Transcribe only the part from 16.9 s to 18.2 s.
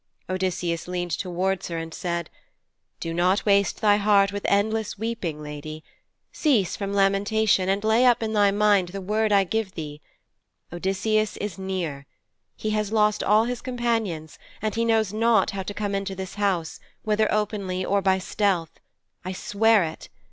whether openly or by